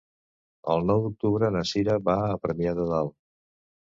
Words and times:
El 0.75 0.79
nou 0.91 1.03
d'octubre 1.03 1.51
na 1.55 1.61
Cira 1.71 1.97
va 2.07 2.15
a 2.31 2.39
Premià 2.47 2.73
de 2.81 2.87
Dalt. 2.93 3.15